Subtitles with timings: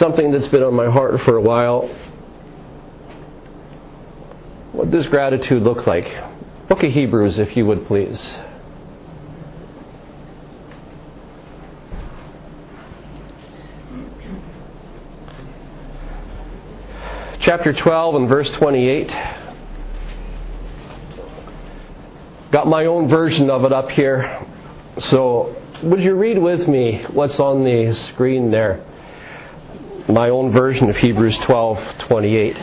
[0.00, 1.82] something that's been on my heart for a while.
[4.72, 6.06] What does gratitude look like?
[6.70, 8.18] Book of Hebrews, if you would please.
[17.40, 19.08] Chapter 12 and verse 28.
[22.52, 24.46] Got my own version of it up here.
[24.98, 28.86] So, would you read with me what's on the screen there?
[30.10, 32.56] My own version of Hebrews 12:28.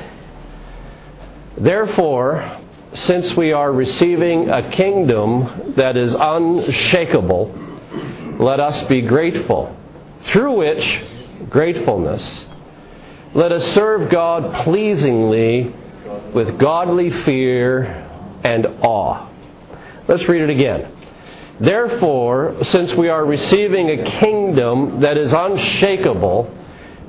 [1.57, 2.43] Therefore,
[2.93, 7.51] since we are receiving a kingdom that is unshakable,
[8.37, 9.75] let us be grateful,
[10.25, 11.01] through which
[11.49, 12.45] gratefulness
[13.33, 15.73] let us serve God pleasingly
[16.33, 17.83] with godly fear
[18.43, 19.29] and awe.
[20.07, 20.91] Let's read it again.
[21.59, 26.51] Therefore, since we are receiving a kingdom that is unshakable,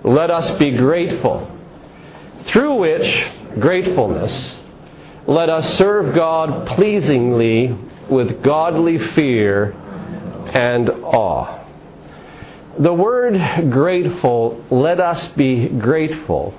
[0.08, 1.50] let us be grateful.
[2.46, 3.26] Through which
[3.60, 4.56] gratefulness,
[5.26, 7.76] let us serve God pleasingly
[8.08, 11.66] with godly fear and awe.
[12.78, 16.54] The word grateful, let us be grateful,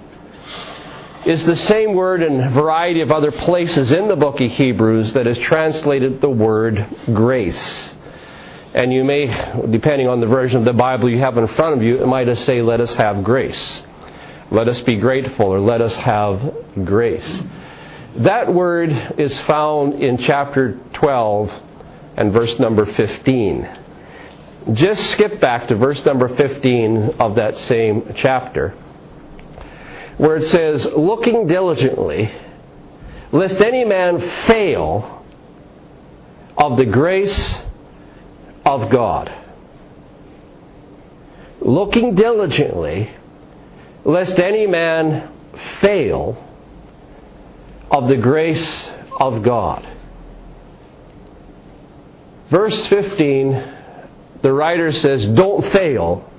[1.26, 5.14] is the same word in a variety of other places in the book of Hebrews
[5.14, 7.94] that is translated the word grace.
[8.74, 9.26] And you may,
[9.72, 12.28] depending on the version of the Bible you have in front of you, it might
[12.28, 13.82] just say, let us have grace.
[14.52, 17.42] Let us be grateful, or let us have grace.
[18.18, 21.52] That word is found in chapter 12
[22.18, 23.70] and verse number 15.
[24.74, 28.72] Just skip back to verse number 15 of that same chapter,
[30.18, 32.32] where it says, Looking diligently,
[33.32, 35.26] lest any man fail
[36.58, 37.56] of the grace
[38.70, 39.34] of God.
[41.62, 43.10] Looking diligently,
[44.06, 45.34] lest any man
[45.82, 46.46] fail
[47.90, 48.86] of the grace
[49.20, 49.88] of God.
[52.52, 53.76] Verse 15
[54.42, 56.30] the writer says, don't fail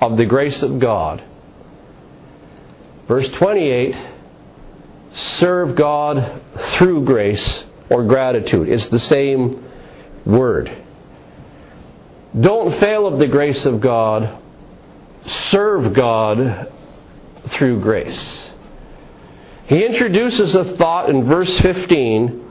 [0.00, 1.22] of the grace of God.
[3.06, 3.94] Verse 28
[5.14, 6.40] serve God
[6.72, 8.68] through grace or gratitude.
[8.68, 9.62] It's the same
[10.24, 10.84] word.
[12.38, 14.42] Don't fail of the grace of God.
[15.50, 16.72] Serve God
[17.52, 18.38] through grace.
[19.66, 22.46] He introduces a thought in verse 15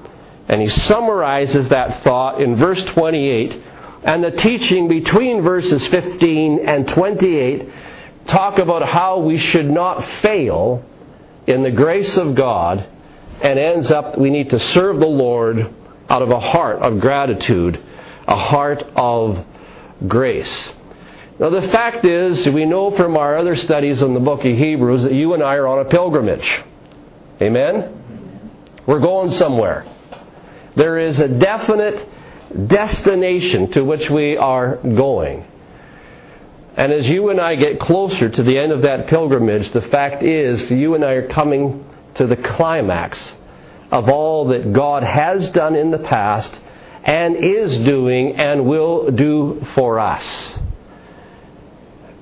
[0.50, 3.64] and he summarizes that thought in verse 28
[4.04, 7.70] and the teaching between verses 15 and 28
[8.28, 10.84] talk about how we should not fail
[11.48, 12.88] in the grace of God
[13.42, 15.74] and ends up we need to serve the Lord
[16.10, 17.84] out of a heart of gratitude,
[18.28, 19.46] a heart of
[20.06, 20.70] grace.
[21.40, 25.04] Now, the fact is, we know from our other studies in the book of Hebrews
[25.04, 26.64] that you and I are on a pilgrimage.
[27.42, 28.52] Amen?
[28.88, 29.86] We're going somewhere.
[30.76, 32.10] There is a definite
[32.68, 35.46] destination to which we are going.
[36.76, 40.24] And as you and I get closer to the end of that pilgrimage, the fact
[40.24, 41.84] is you and I are coming
[42.16, 43.20] to the climax
[43.92, 46.58] of all that God has done in the past
[47.08, 50.60] and is doing and will do for us.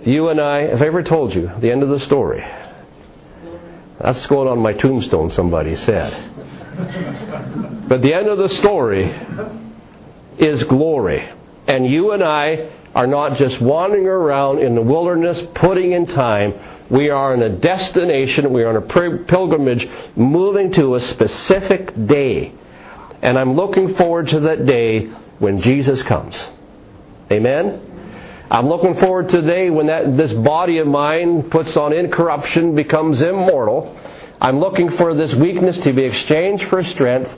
[0.05, 2.45] You and I, have ever told you the end of the story?
[3.99, 6.11] That's going on my tombstone, somebody said.
[7.89, 9.11] But the end of the story
[10.37, 11.27] is glory.
[11.67, 16.53] And you and I are not just wandering around in the wilderness, putting in time.
[16.91, 22.53] We are in a destination, we are on a pilgrimage, moving to a specific day.
[23.25, 25.07] And I'm looking forward to that day
[25.39, 26.35] when Jesus comes.
[27.31, 28.45] Amen?
[28.51, 32.75] I'm looking forward to the day when that, this body of mine puts on incorruption,
[32.75, 33.99] becomes immortal.
[34.39, 37.31] I'm looking for this weakness to be exchanged for strength.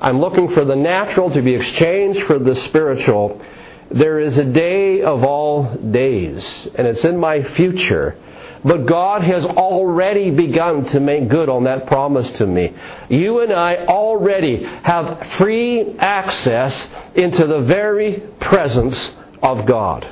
[0.00, 3.42] I'm looking for the natural to be exchanged for the spiritual.
[3.90, 8.16] There is a day of all days, and it's in my future.
[8.64, 12.74] But God has already begun to make good on that promise to me.
[13.10, 19.12] You and I already have free access into the very presence
[19.42, 20.08] of God.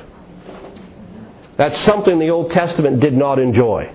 [1.57, 3.91] That's something the Old Testament did not enjoy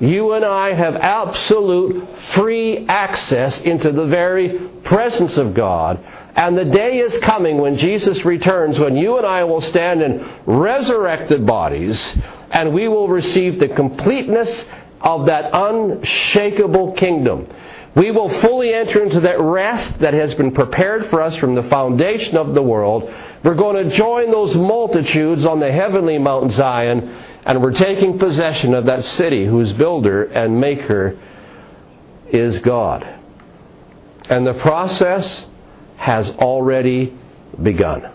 [0.00, 6.02] you and I have absolute free access into the very presence of God.
[6.34, 10.26] And the day is coming when Jesus returns, when you and I will stand in
[10.46, 12.14] resurrected bodies,
[12.50, 14.64] and we will receive the completeness
[15.00, 17.46] of that unshakable kingdom.
[17.96, 21.64] We will fully enter into that rest that has been prepared for us from the
[21.64, 23.12] foundation of the world.
[23.42, 28.74] We're going to join those multitudes on the heavenly Mount Zion And we're taking possession
[28.74, 31.18] of that city whose builder and maker
[32.30, 33.06] is God.
[34.28, 35.44] And the process
[35.96, 37.18] has already
[37.60, 38.12] begun.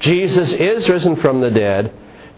[0.00, 1.92] Jesus is risen from the dead.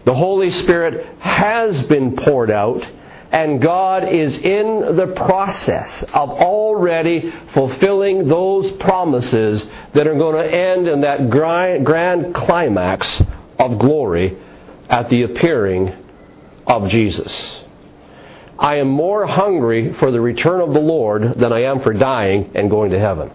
[0.07, 2.81] The Holy Spirit has been poured out.
[3.29, 9.61] And God is in the process of already fulfilling those promises
[9.93, 13.21] that are going to end in that grand climax
[13.59, 14.37] of glory
[14.87, 15.93] at the appearing
[16.65, 17.61] of Jesus.
[18.57, 22.53] I am more hungry for the return of the Lord than I am for dying
[22.55, 23.29] and going to heaven.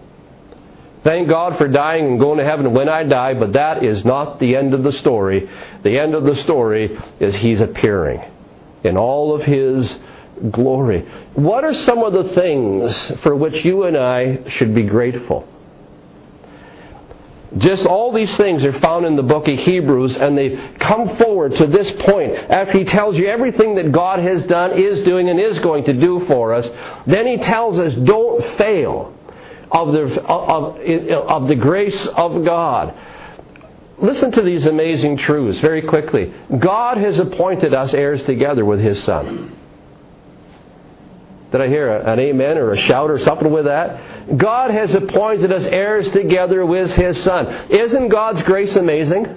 [1.03, 4.39] Thank God for dying and going to heaven when I die, but that is not
[4.39, 5.49] the end of the story.
[5.83, 8.23] The end of the story is He's appearing
[8.85, 9.93] in all of His
[10.49, 11.01] glory.
[11.33, 15.47] What are some of the things for which you and I should be grateful?
[17.57, 21.55] Just all these things are found in the book of Hebrews, and they come forward
[21.57, 22.33] to this point.
[22.33, 25.93] After he tells you everything that God has done, is doing, and is going to
[25.93, 26.67] do for us,
[27.05, 29.13] then he tells us don't fail
[29.73, 30.77] of the, of,
[31.27, 32.93] of the grace of God.
[33.99, 36.33] Listen to these amazing truths very quickly.
[36.59, 39.57] God has appointed us heirs together with his Son.
[41.53, 44.37] Did I hear an amen or a shout or something with that?
[44.39, 47.69] God has appointed us heirs together with His Son.
[47.69, 49.27] Isn't God's grace amazing?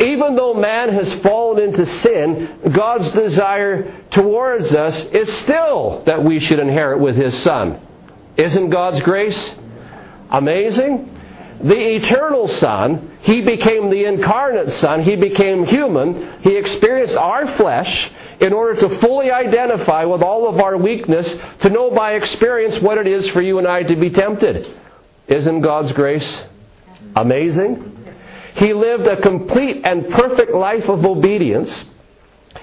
[0.00, 6.40] Even though man has fallen into sin, God's desire towards us is still that we
[6.40, 7.80] should inherit with His Son.
[8.36, 9.54] Isn't God's grace
[10.30, 11.12] amazing?
[11.62, 18.10] The eternal Son, He became the incarnate Son, He became human, He experienced our flesh,
[18.40, 21.26] in order to fully identify with all of our weakness,
[21.62, 24.66] to know by experience what it is for you and I to be tempted.
[25.28, 26.42] Isn't God's grace
[27.14, 27.94] amazing?
[28.56, 31.74] He lived a complete and perfect life of obedience,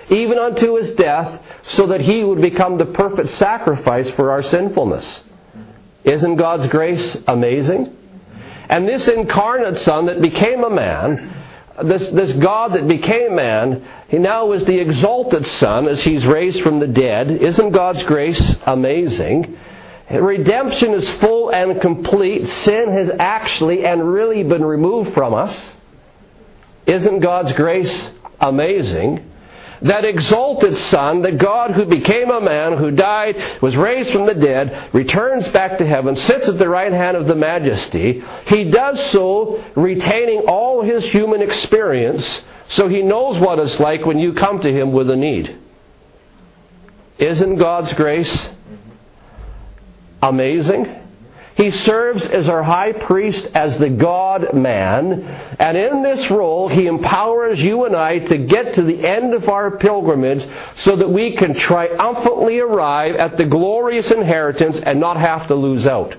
[0.10, 5.24] even unto his death, so that he would become the perfect sacrifice for our sinfulness.
[6.04, 7.96] Isn't God's grace amazing?
[8.70, 11.44] And this incarnate Son that became a man,
[11.84, 16.62] this, this God that became man, he now is the exalted Son as he's raised
[16.62, 17.32] from the dead.
[17.32, 19.58] Isn't God's grace amazing?
[20.12, 22.48] Redemption is full and complete.
[22.48, 25.58] Sin has actually and really been removed from us.
[26.86, 28.08] Isn't God's grace
[28.40, 29.32] amazing?
[29.84, 34.34] That exalted Son, that God who became a man, who died, was raised from the
[34.34, 38.24] dead, returns back to heaven, sits at the right hand of the majesty.
[38.48, 44.20] He does so retaining all his human experience, so he knows what it's like when
[44.20, 45.58] you come to him with a need.
[47.20, 48.50] Isn't God's grace
[50.22, 51.03] amazing?
[51.56, 55.24] He serves as our high priest as the God man.
[55.60, 59.48] And in this role, he empowers you and I to get to the end of
[59.48, 60.48] our pilgrimage
[60.78, 65.86] so that we can triumphantly arrive at the glorious inheritance and not have to lose
[65.86, 66.16] out.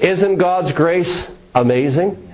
[0.00, 2.29] Isn't God's grace amazing?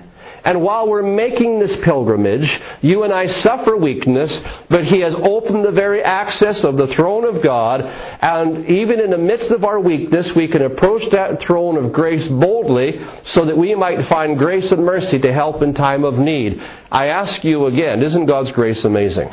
[0.47, 2.49] And while we're making this pilgrimage,
[2.81, 4.31] you and I suffer weakness,
[4.69, 9.09] but He has opened the very access of the throne of God, and even in
[9.09, 12.97] the midst of our weakness, we can approach that throne of grace boldly
[13.33, 16.63] so that we might find grace and mercy to help in time of need.
[16.89, 19.29] I ask you again, isn't God's grace amazing?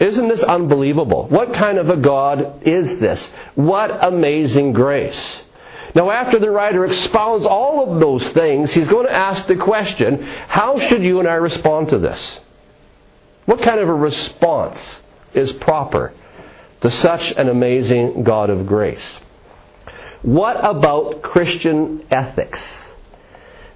[0.00, 1.28] Isn't this unbelievable?
[1.28, 3.24] What kind of a God is this?
[3.54, 5.42] What amazing grace.
[5.94, 10.22] Now, after the writer expounds all of those things, he's going to ask the question
[10.48, 12.38] how should you and I respond to this?
[13.46, 14.78] What kind of a response
[15.34, 16.12] is proper
[16.80, 19.04] to such an amazing God of grace?
[20.22, 22.58] What about Christian ethics?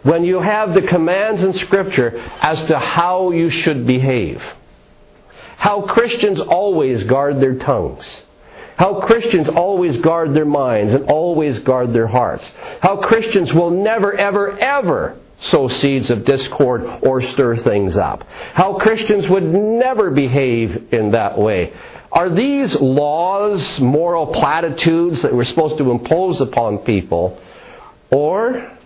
[0.02, 4.42] When you have the commands in Scripture as to how you should behave,
[5.56, 8.06] how Christians always guard their tongues
[8.78, 12.49] how Christians always guard their minds and always guard their hearts.
[12.80, 18.25] How Christians will never, ever, ever sow seeds of discord or stir things up.
[18.54, 21.73] How Christians would never behave in that way.
[22.12, 27.40] Are these laws, moral platitudes that we're supposed to impose upon people,
[28.11, 28.76] or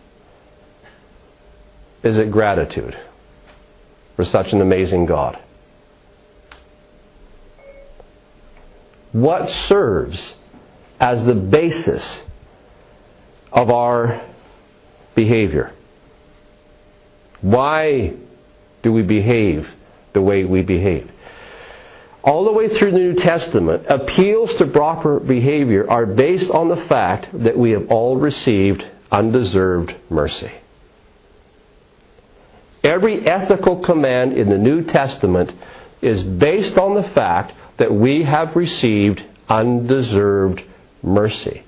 [2.03, 2.99] is it gratitude
[4.17, 5.42] for such an amazing God?
[9.13, 10.33] What serves
[10.99, 12.23] as the basis
[13.53, 14.23] of our
[15.15, 15.73] behavior.
[17.41, 18.15] Why
[18.83, 19.69] do we behave
[20.15, 21.11] the way we behave?
[22.23, 26.85] All the way through the New Testament, appeals to proper behavior are based on the
[26.89, 30.53] fact that we have all received undeserved mercy.
[32.85, 35.51] Every ethical command in the New Testament
[36.01, 40.63] is based on the fact that we have received undeserved
[41.03, 41.65] mercy.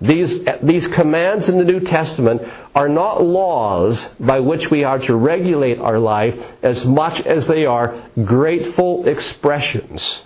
[0.00, 2.42] These, these commands in the New Testament
[2.74, 7.64] are not laws by which we are to regulate our life as much as they
[7.64, 10.20] are grateful expressions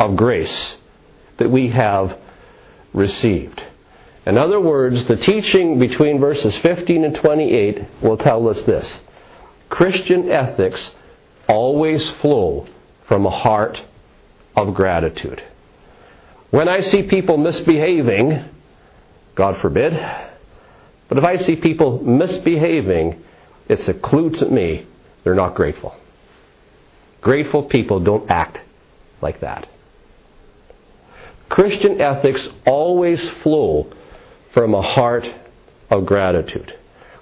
[0.00, 0.76] of grace
[1.38, 2.18] that we have
[2.92, 3.62] received.
[4.26, 8.98] In other words, the teaching between verses 15 and 28 will tell us this
[9.70, 10.90] Christian ethics
[11.48, 12.66] always flow
[13.06, 13.80] from a heart
[14.58, 15.42] of gratitude.
[16.50, 18.44] When I see people misbehaving,
[19.34, 19.92] God forbid,
[21.08, 23.22] but if I see people misbehaving,
[23.68, 24.86] it's a clue to me
[25.22, 25.94] they're not grateful.
[27.20, 28.58] Grateful people don't act
[29.20, 29.68] like that.
[31.48, 33.92] Christian ethics always flow
[34.54, 35.26] from a heart
[35.90, 36.74] of gratitude.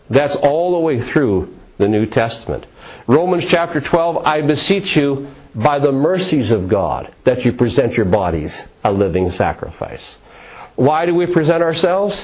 [0.08, 2.66] That's all the way through the New Testament.
[3.06, 8.04] Romans chapter 12, I beseech you by the mercies of God that you present your
[8.04, 8.52] bodies
[8.84, 10.04] a living sacrifice.
[10.76, 12.22] Why do we present ourselves?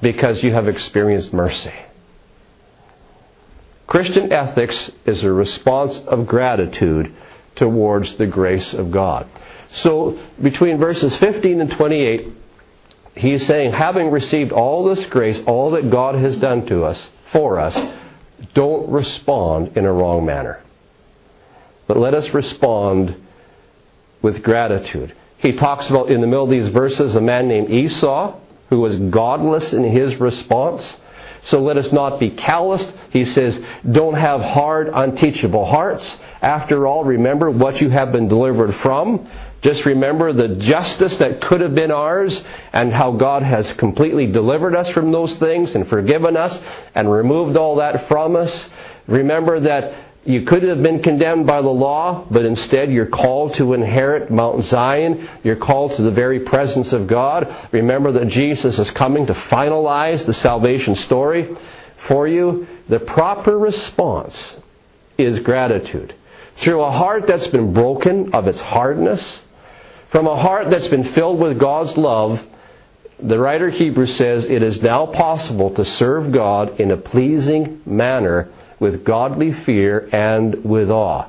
[0.00, 1.72] Because you have experienced mercy.
[3.86, 7.14] Christian ethics is a response of gratitude
[7.56, 9.28] towards the grace of God.
[9.82, 12.28] So, between verses 15 and 28,
[13.16, 17.60] he's saying, having received all this grace, all that God has done to us, for
[17.60, 17.76] us,
[18.54, 20.62] don't respond in a wrong manner.
[21.86, 23.16] But let us respond
[24.22, 25.14] with gratitude.
[25.38, 28.38] He talks about in the middle of these verses a man named Esau
[28.70, 30.82] who was godless in his response.
[31.46, 32.90] So let us not be calloused.
[33.10, 33.58] He says,
[33.90, 36.16] don't have hard, unteachable hearts.
[36.40, 39.30] After all, remember what you have been delivered from.
[39.60, 44.74] Just remember the justice that could have been ours and how God has completely delivered
[44.74, 46.58] us from those things and forgiven us
[46.94, 48.66] and removed all that from us.
[49.06, 53.74] Remember that you could have been condemned by the law, but instead you're called to
[53.74, 55.28] inherit Mount Zion.
[55.42, 57.68] You're called to the very presence of God.
[57.72, 61.54] Remember that Jesus is coming to finalize the salvation story
[62.08, 62.66] for you.
[62.88, 64.54] The proper response
[65.18, 66.14] is gratitude.
[66.62, 69.40] Through a heart that's been broken of its hardness,
[70.10, 72.40] from a heart that's been filled with God's love,
[73.22, 78.50] the writer Hebrews says it is now possible to serve God in a pleasing manner
[78.78, 81.28] with godly fear and with awe.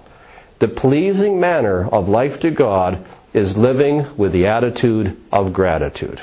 [0.60, 6.22] The pleasing manner of life to God is living with the attitude of gratitude.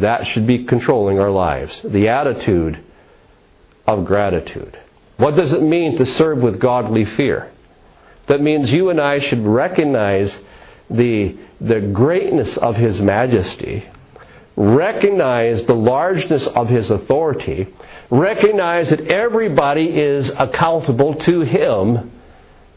[0.00, 1.78] That should be controlling our lives.
[1.84, 2.82] The attitude
[3.86, 4.78] of gratitude.
[5.16, 7.52] What does it mean to serve with godly fear?
[8.28, 10.34] That means you and I should recognize
[10.88, 13.86] the, the greatness of His majesty,
[14.60, 17.72] recognize the largeness of His authority,
[18.10, 22.10] recognize that everybody is accountable to Him,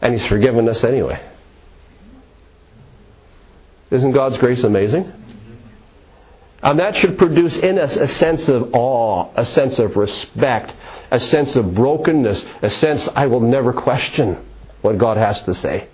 [0.00, 1.22] and He's forgiven us anyway.
[3.90, 5.12] Isn't God's grace amazing?
[6.62, 10.72] And that should produce in us a sense of awe, a sense of respect,
[11.10, 14.38] a sense of brokenness, a sense I will never question
[14.80, 15.88] what God has to say.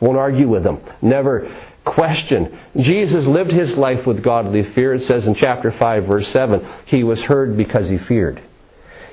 [0.00, 0.80] Won't argue with him.
[1.02, 2.58] Never question.
[2.76, 4.94] Jesus lived his life with godly fear.
[4.94, 8.42] It says in chapter 5, verse 7, he was heard because he feared.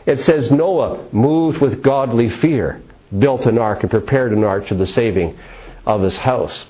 [0.05, 2.81] It says Noah moved with godly fear,
[3.17, 5.37] built an ark and prepared an ark to the saving
[5.85, 6.65] of his house.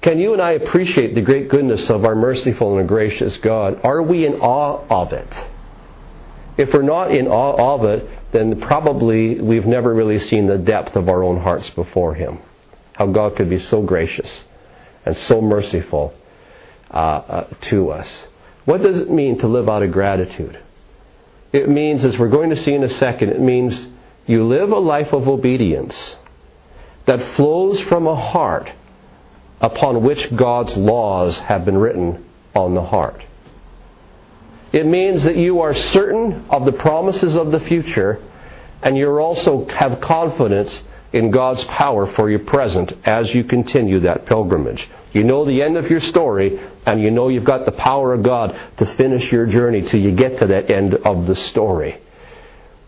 [0.00, 3.80] Can you and I appreciate the great goodness of our merciful and gracious God?
[3.84, 5.28] Are we in awe of it?
[6.56, 10.96] If we're not in awe of it, then probably we've never really seen the depth
[10.96, 12.38] of our own hearts before Him.
[12.94, 14.28] How God could be so gracious
[15.04, 16.14] and so merciful
[16.90, 18.08] uh, uh, to us.
[18.64, 20.58] What does it mean to live out of gratitude?
[21.52, 23.86] It means, as we're going to see in a second, it means
[24.26, 25.96] you live a life of obedience
[27.06, 28.70] that flows from a heart
[29.60, 33.24] upon which God's laws have been written on the heart.
[34.72, 38.22] It means that you are certain of the promises of the future
[38.82, 44.26] and you also have confidence in God's power for your present as you continue that
[44.26, 44.86] pilgrimage.
[45.12, 48.22] You know the end of your story, and you know you've got the power of
[48.22, 52.00] God to finish your journey till you get to that end of the story.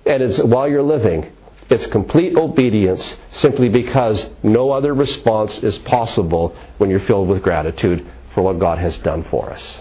[0.05, 1.33] And it's while you're living,
[1.71, 8.07] it's complete obedience simply because no other response is possible when you're filled with gratitude
[8.35, 9.79] for what God has done for us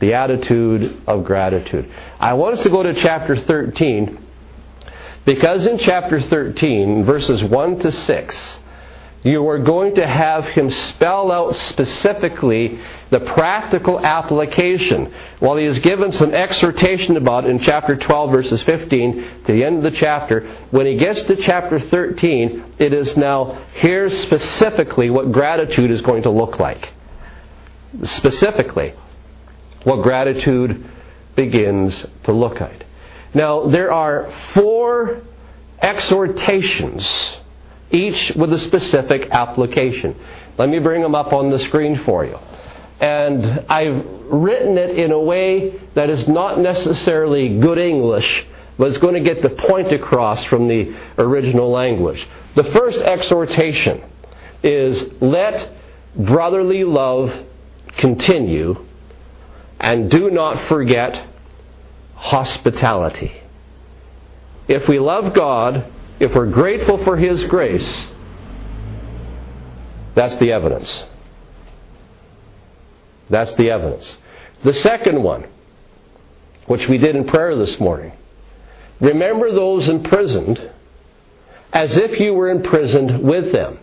[0.00, 1.90] the attitude of gratitude.
[2.20, 4.23] I want us to go to chapter 13
[5.24, 8.58] because in chapter 13, verses 1 to 6,
[9.24, 12.78] you are going to have him spell out specifically
[13.10, 15.14] the practical application.
[15.38, 19.64] While he has given some exhortation about it in chapter 12, verses 15 to the
[19.64, 25.08] end of the chapter, when he gets to chapter 13, it is now here's specifically
[25.08, 26.90] what gratitude is going to look like.
[28.02, 28.92] Specifically,
[29.84, 30.90] what gratitude
[31.34, 32.84] begins to look like.
[33.34, 35.22] Now, there are four
[35.82, 37.06] exhortations
[37.90, 40.16] each with a specific application.
[40.58, 42.38] Let me bring them up on the screen for you.
[43.00, 48.46] And I've written it in a way that is not necessarily good English,
[48.78, 52.26] but it's going to get the point across from the original language.
[52.54, 54.02] The first exhortation
[54.62, 55.72] is let
[56.16, 57.32] brotherly love
[57.98, 58.84] continue
[59.80, 61.33] and do not forget
[62.24, 63.30] hospitality.
[64.66, 68.08] If we love God, if we're grateful for His grace,
[70.14, 71.04] that's the evidence.
[73.28, 74.16] That's the evidence.
[74.64, 75.44] The second one,
[76.66, 78.12] which we did in prayer this morning,
[79.02, 80.70] remember those imprisoned
[81.74, 83.80] as if you were imprisoned with them.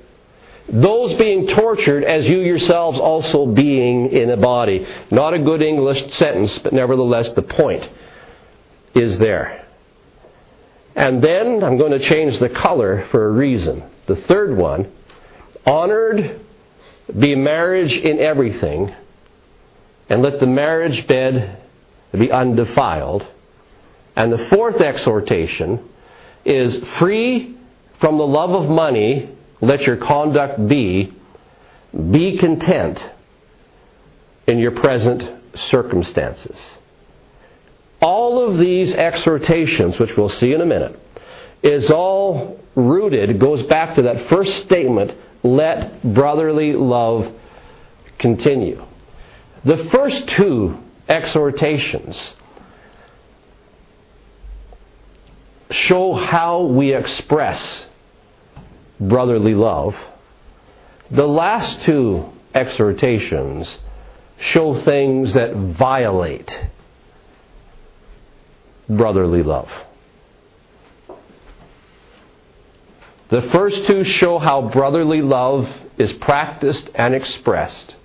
[0.67, 4.87] Those being tortured as you yourselves also being in a body.
[5.11, 7.87] Not a good English sentence, but nevertheless the point
[8.93, 9.65] is there.
[10.95, 13.83] And then I'm going to change the color for a reason.
[14.07, 14.91] The third one
[15.65, 16.41] honored,
[17.17, 18.93] be marriage in everything,
[20.09, 21.61] and let the marriage bed
[22.11, 23.25] be undefiled.
[24.15, 25.87] And the fourth exhortation
[26.43, 27.57] is free
[27.99, 29.29] from the love of money,
[29.61, 31.13] let your conduct be,
[31.93, 33.01] be content
[34.47, 35.23] in your present
[35.69, 36.57] circumstances.
[38.01, 40.99] All of these exhortations, which we'll see in a minute,
[41.61, 47.31] is all rooted, goes back to that first statement let brotherly love
[48.17, 48.83] continue.
[49.63, 50.77] The first two
[51.07, 52.17] exhortations
[55.71, 57.85] show how we express
[58.99, 59.95] brotherly love.
[61.09, 63.67] The last two exhortations
[64.39, 66.51] show things that violate
[68.89, 69.69] brotherly love.
[73.29, 77.95] The first two show how brotherly love is practiced and expressed.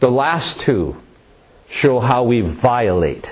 [0.00, 0.96] The last two
[1.80, 3.30] show how we violate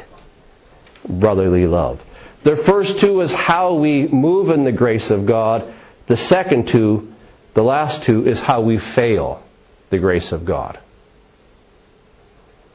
[1.06, 2.00] brotherly love.
[2.44, 5.72] The first two is how we move in the grace of God.
[6.08, 7.12] The second two,
[7.54, 9.42] the last two, is how we fail
[9.90, 10.78] the grace of God.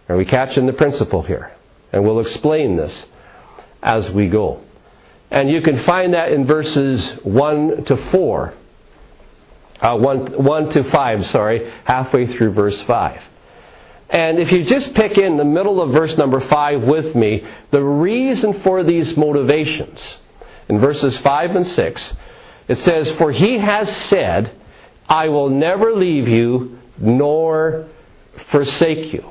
[0.07, 1.51] Are we catching the principle here?
[1.91, 3.05] And we'll explain this
[3.81, 4.61] as we go.
[5.29, 8.53] And you can find that in verses 1 to 4.
[9.79, 13.21] Uh, 1, 1 to 5, sorry, halfway through verse 5.
[14.09, 17.83] And if you just pick in the middle of verse number 5 with me, the
[17.83, 19.99] reason for these motivations,
[20.69, 22.13] in verses 5 and 6,
[22.69, 24.51] it says, For he has said,
[25.07, 27.87] I will never leave you nor
[28.51, 29.29] forsake you.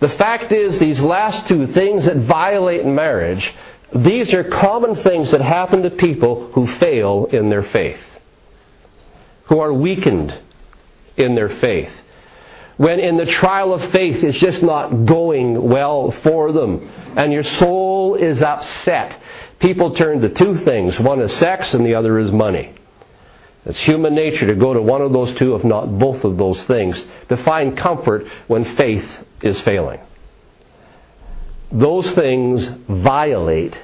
[0.00, 3.52] The fact is, these last two things that violate marriage
[3.94, 8.00] these are common things that happen to people who fail in their faith,
[9.44, 10.38] who are weakened
[11.16, 11.90] in their faith.
[12.78, 17.44] When in the trial of faith it's just not going well for them, and your
[17.44, 19.20] soul is upset.
[19.58, 22.74] People turn to two things one is sex, and the other is money.
[23.66, 26.64] It's human nature to go to one of those two, if not both of those
[26.64, 29.08] things, to find comfort when faith
[29.42, 30.00] is failing
[31.72, 33.74] those things violate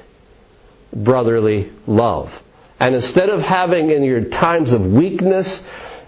[0.94, 2.30] brotherly love.
[2.80, 5.60] And instead of having in your times of weakness,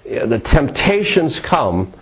[0.05, 1.95] the temptations come,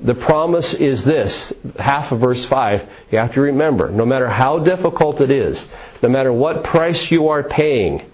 [0.00, 2.88] the promise is this half of verse 5.
[3.10, 5.62] You have to remember no matter how difficult it is,
[6.02, 8.10] no matter what price you are paying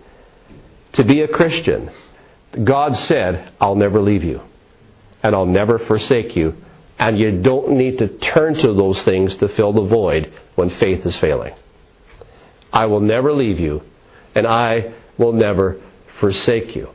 [0.95, 1.91] to be a Christian,
[2.63, 4.41] God said, I'll never leave you
[5.23, 6.55] and I'll never forsake you.
[6.99, 11.05] And you don't need to turn to those things to fill the void when faith
[11.05, 11.55] is failing.
[12.73, 13.83] I will never leave you,
[14.35, 15.81] and I will never
[16.21, 16.91] forsake you.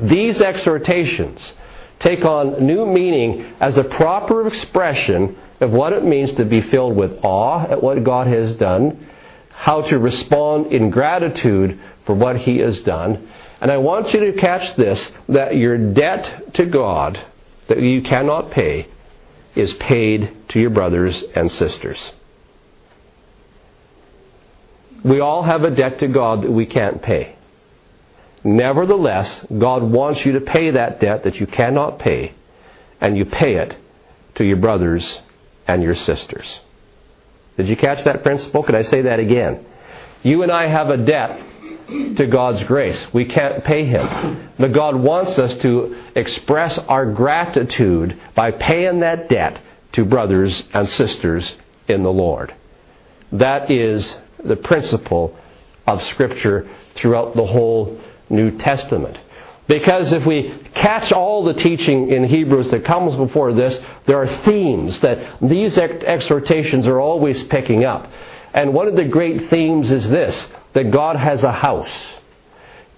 [0.00, 1.52] These exhortations
[1.98, 6.96] take on new meaning as a proper expression of what it means to be filled
[6.96, 9.08] with awe at what God has done,
[9.50, 13.28] how to respond in gratitude for what He has done.
[13.60, 17.20] And I want you to catch this that your debt to God
[17.68, 18.86] that you cannot pay
[19.54, 21.98] is paid to your brothers and sisters.
[25.04, 27.36] We all have a debt to God that we can't pay.
[28.44, 32.34] Nevertheless, God wants you to pay that debt that you cannot pay,
[33.00, 33.76] and you pay it
[34.36, 35.18] to your brothers
[35.66, 36.60] and your sisters.
[37.56, 38.62] Did you catch that principle?
[38.62, 39.66] Can I say that again?
[40.22, 41.40] You and I have a debt
[41.88, 42.98] to God's grace.
[43.12, 44.50] We can't pay Him.
[44.58, 49.60] But God wants us to express our gratitude by paying that debt
[49.92, 51.50] to brothers and sisters
[51.88, 52.54] in the Lord.
[53.32, 55.36] That is the principle
[55.86, 57.98] of Scripture throughout the whole
[58.28, 59.16] New Testament.
[59.66, 64.44] Because if we catch all the teaching in Hebrews that comes before this, there are
[64.44, 68.10] themes that these exhortations are always picking up.
[68.54, 70.46] And one of the great themes is this
[70.78, 71.90] that God has a house.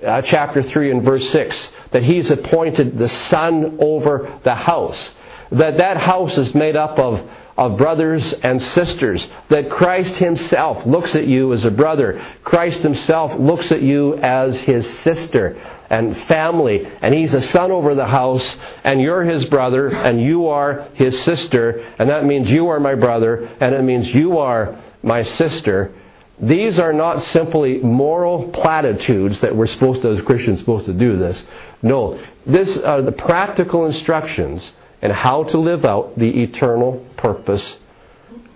[0.06, 5.10] Uh, chapter 3 and verse 6 that He's appointed the Son over the house.
[5.50, 9.26] That that house is made up of of brothers and sisters.
[9.48, 12.22] That Christ Himself looks at you as a brother.
[12.44, 15.56] Christ Himself looks at you as His sister
[15.88, 16.86] and family.
[17.00, 21.18] And He's a son over the house, and you're His brother, and you are His
[21.22, 21.94] sister.
[21.98, 25.94] And that means you are my brother, and it means you are my sister.
[26.42, 31.18] These are not simply moral platitudes that we're supposed to, as Christians, supposed to do
[31.18, 31.42] this.
[31.82, 34.72] No, these are the practical instructions
[35.02, 37.76] and how to live out the eternal purpose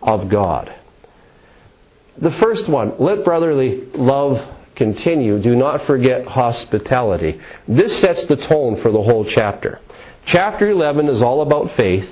[0.02, 0.74] of God.
[2.18, 4.40] The first one, let brotherly love
[4.76, 5.38] continue.
[5.40, 7.40] Do not forget hospitality.
[7.68, 9.80] This sets the tone for the whole chapter.
[10.26, 12.08] Chapter 11 is all about faith.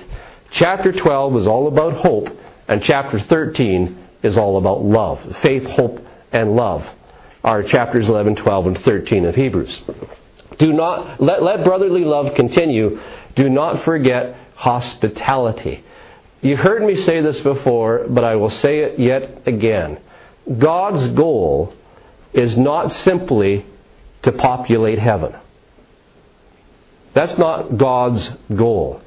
[0.51, 2.27] Chapter 12 is all about hope.
[2.67, 5.19] And chapter 13 is all about love.
[5.41, 5.99] Faith, hope,
[6.31, 6.83] and love
[7.43, 9.81] are chapters 11, 12, and 13 of Hebrews.
[10.57, 12.99] Do not, let, let brotherly love continue.
[13.35, 15.83] Do not forget hospitality.
[16.41, 19.99] You heard me say this before, but I will say it yet again.
[20.57, 21.73] God's goal
[22.33, 23.65] is not simply
[24.23, 25.35] to populate heaven.
[27.13, 29.01] That's not God's goal.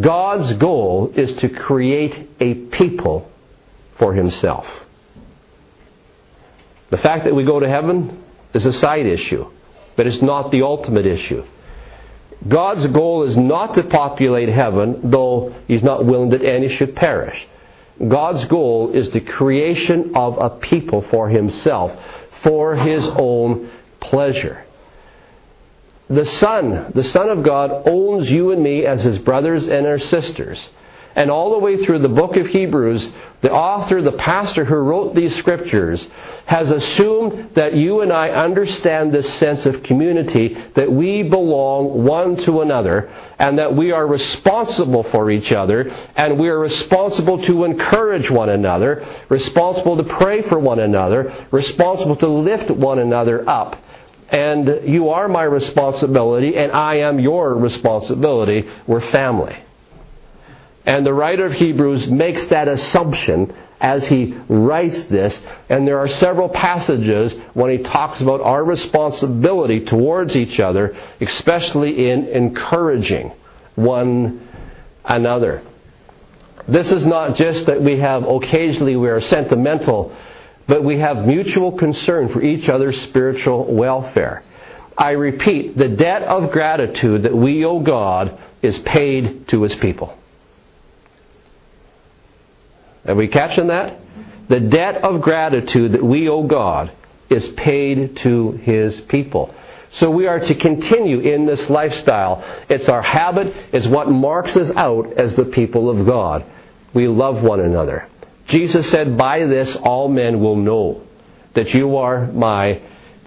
[0.00, 3.30] God's goal is to create a people
[3.98, 4.66] for himself.
[6.90, 9.50] The fact that we go to heaven is a side issue,
[9.96, 11.44] but it's not the ultimate issue.
[12.46, 17.36] God's goal is not to populate heaven, though He's not willing that any should perish.
[18.06, 21.92] God's goal is the creation of a people for Himself,
[22.44, 24.64] for His own pleasure.
[26.08, 29.98] The Son, the Son of God, owns you and me as His brothers and our
[29.98, 30.64] sisters.
[31.18, 33.04] And all the way through the book of Hebrews,
[33.42, 36.06] the author, the pastor who wrote these scriptures,
[36.46, 42.36] has assumed that you and I understand this sense of community, that we belong one
[42.44, 47.64] to another, and that we are responsible for each other, and we are responsible to
[47.64, 53.74] encourage one another, responsible to pray for one another, responsible to lift one another up.
[54.28, 58.68] And you are my responsibility, and I am your responsibility.
[58.86, 59.64] We're family.
[60.88, 65.38] And the writer of Hebrews makes that assumption as he writes this.
[65.68, 72.08] And there are several passages when he talks about our responsibility towards each other, especially
[72.08, 73.32] in encouraging
[73.74, 74.48] one
[75.04, 75.62] another.
[76.66, 80.16] This is not just that we have occasionally we are sentimental,
[80.66, 84.42] but we have mutual concern for each other's spiritual welfare.
[84.96, 90.17] I repeat, the debt of gratitude that we owe God is paid to his people.
[93.08, 93.98] Are we catching that?
[94.48, 96.92] The debt of gratitude that we owe God
[97.30, 99.54] is paid to His people.
[99.98, 102.44] So we are to continue in this lifestyle.
[102.68, 106.44] It's our habit, it's what marks us out as the people of God.
[106.92, 108.06] We love one another.
[108.48, 111.02] Jesus said, By this all men will know
[111.54, 112.82] that you are my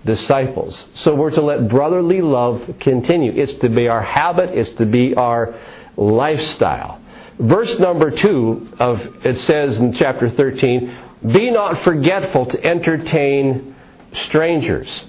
[0.06, 0.84] disciples.
[0.96, 3.32] So we're to let brotherly love continue.
[3.36, 5.60] It's to be our habit, it's to be our
[5.98, 7.01] lifestyle
[7.40, 10.92] verse number 2 of it says in chapter 13,
[11.26, 13.76] "Be not forgetful to entertain
[14.14, 15.06] strangers."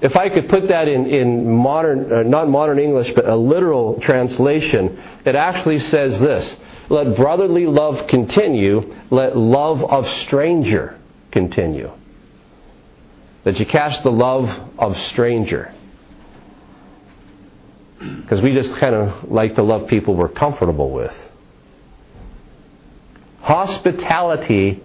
[0.00, 4.00] If I could put that in, in modern, uh, not modern English, but a literal
[4.00, 6.54] translation, it actually says this
[6.88, 10.98] Let brotherly love continue, let love of stranger
[11.32, 11.90] continue.
[13.44, 15.74] That you cast the love of stranger.
[17.98, 21.12] Because we just kind of like to love people we're comfortable with.
[23.48, 24.82] Hospitality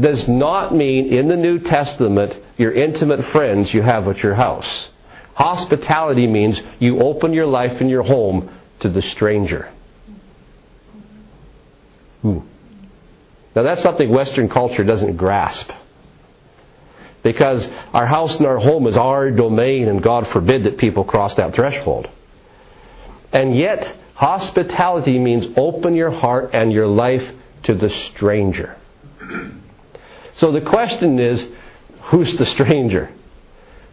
[0.00, 4.88] does not mean in the New Testament your intimate friends you have at your house.
[5.34, 8.50] Hospitality means you open your life and your home
[8.80, 9.70] to the stranger.
[12.24, 12.42] Ooh.
[13.54, 15.70] Now that's something Western culture doesn't grasp.
[17.22, 21.34] because our house and our home is our domain, and God forbid that people cross
[21.34, 22.08] that threshold.
[23.32, 27.34] And yet, hospitality means open your heart and your life
[27.68, 28.76] to the stranger.
[30.38, 31.44] So the question is,
[32.04, 33.10] who's the stranger?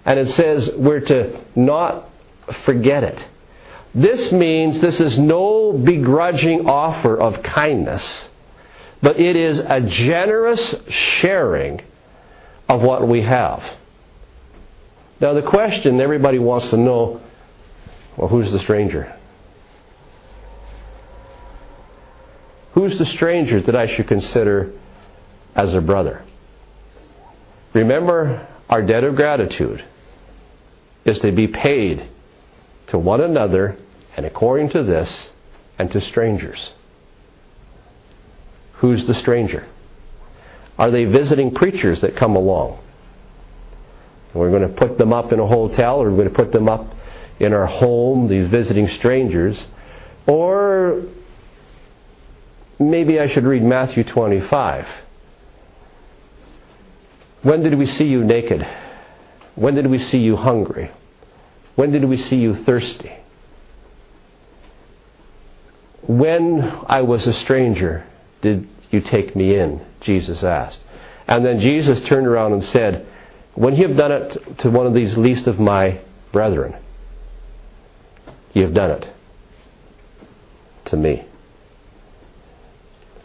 [0.05, 2.09] And it says we're to not
[2.63, 3.19] forget it.
[3.93, 8.03] This means this is no begrudging offer of kindness,
[9.01, 11.81] but it is a generous sharing
[12.69, 13.61] of what we have.
[15.19, 17.21] Now, the question everybody wants to know
[18.15, 19.14] well, who's the stranger?
[22.75, 24.73] Who's the stranger that I should consider
[25.55, 26.23] as a brother?
[27.73, 29.83] Remember, our debt of gratitude
[31.05, 32.09] is to be paid
[32.87, 33.77] to one another
[34.17, 35.09] and according to this
[35.79, 36.71] and to strangers.
[38.75, 39.67] Who's the stranger?
[40.77, 42.79] Are they visiting preachers that come along?
[44.33, 46.67] We're going to put them up in a hotel or we're going to put them
[46.67, 46.93] up
[47.39, 49.57] in our home, these visiting strangers.
[50.27, 51.03] Or
[52.79, 54.85] maybe I should read Matthew 25.
[57.43, 58.65] When did we see you naked?
[59.55, 60.91] When did we see you hungry?
[61.75, 63.11] When did we see you thirsty?
[66.07, 68.05] When I was a stranger,
[68.41, 69.85] did you take me in?
[70.01, 70.79] Jesus asked.
[71.27, 73.05] And then Jesus turned around and said,
[73.55, 76.75] When you have done it to one of these least of my brethren,
[78.53, 79.07] you have done it
[80.85, 81.25] to me.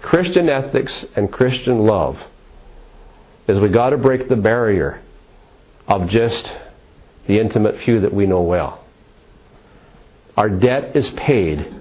[0.02, 2.18] Christian ethics and Christian love
[3.46, 5.00] is we got to break the barrier
[5.86, 6.50] of just
[7.26, 8.84] the intimate few that we know well.
[10.36, 11.74] Our debt is paid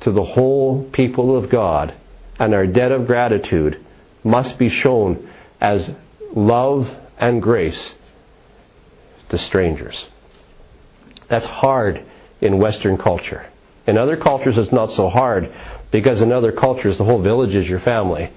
[0.00, 1.94] to the whole people of God,
[2.38, 3.84] and our debt of gratitude
[4.24, 5.90] must be shown as
[6.34, 7.92] love and grace
[9.28, 10.06] to strangers.
[11.28, 12.04] That's hard
[12.40, 13.46] in Western culture.
[13.88, 15.50] In other cultures, it's not so hard
[15.90, 18.30] because in other cultures, the whole village is your family.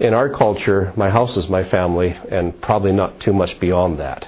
[0.00, 4.26] In our culture, my house is my family, and probably not too much beyond that.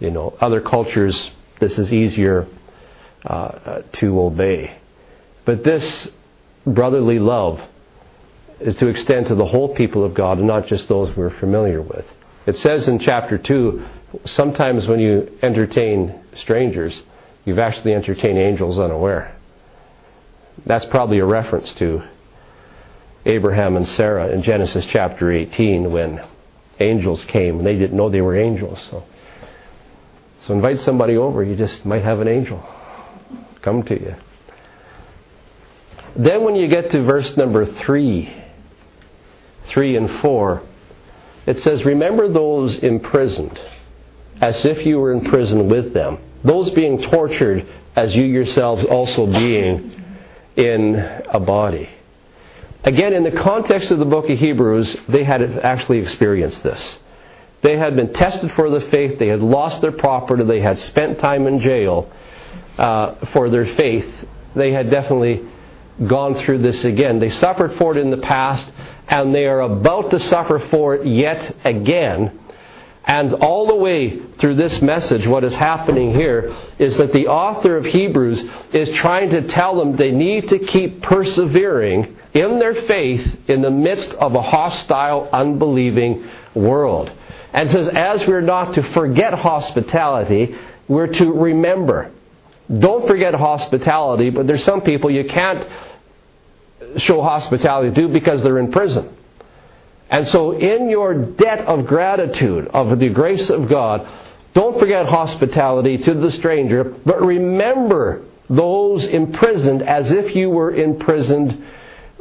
[0.00, 2.48] You know, other cultures, this is easier
[3.24, 4.76] uh, to obey.
[5.44, 6.08] But this
[6.66, 7.60] brotherly love
[8.58, 11.80] is to extend to the whole people of God and not just those we're familiar
[11.80, 12.04] with.
[12.46, 13.86] It says in chapter 2
[14.26, 17.00] sometimes when you entertain strangers,
[17.44, 19.36] you've actually entertained angels unaware.
[20.66, 22.02] That's probably a reference to
[23.26, 26.24] Abraham and Sarah in Genesis chapter 18 when
[26.78, 28.78] angels came and they didn't know they were angels.
[28.90, 29.04] So,
[30.46, 32.64] so invite somebody over, you just might have an angel
[33.62, 34.14] come to you.
[36.16, 38.42] Then when you get to verse number 3,
[39.68, 40.62] 3 and 4,
[41.46, 43.58] it says, Remember those imprisoned,
[44.40, 49.26] as if you were in prison with them, those being tortured as you yourselves also
[49.26, 50.04] being
[50.56, 50.94] in
[51.30, 51.88] a body.
[52.82, 56.96] Again, in the context of the book of Hebrews, they had actually experienced this.
[57.62, 61.18] They had been tested for the faith, they had lost their property, they had spent
[61.18, 62.10] time in jail
[62.78, 64.06] uh, for their faith.
[64.56, 65.42] They had definitely
[66.06, 67.20] gone through this again.
[67.20, 68.70] They suffered for it in the past,
[69.08, 72.39] and they are about to suffer for it yet again.
[73.04, 77.76] And all the way through this message, what is happening here is that the author
[77.76, 83.26] of Hebrews is trying to tell them they need to keep persevering in their faith
[83.48, 87.10] in the midst of a hostile, unbelieving world.
[87.52, 90.54] And says, as we're not to forget hospitality,
[90.86, 92.12] we're to remember.
[92.78, 95.68] Don't forget hospitality, but there's some people you can't
[96.98, 99.16] show hospitality to because they're in prison.
[100.10, 104.06] And so, in your debt of gratitude, of the grace of God,
[104.54, 111.64] don't forget hospitality to the stranger, but remember those imprisoned as if you were imprisoned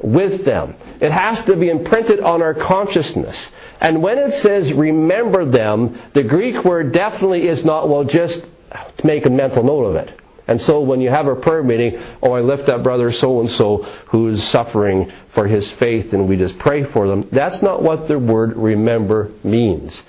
[0.04, 0.75] with them.
[1.02, 3.38] It has to be imprinted on our consciousness.
[3.82, 8.38] And when it says remember them, the Greek word definitely is not, well, just
[9.04, 10.19] make a mental note of it.
[10.50, 13.52] And so when you have a prayer meeting, oh, I lift up brother so and
[13.52, 17.30] so who's suffering for his faith and we just pray for them.
[17.32, 20.02] That's not what the word remember means.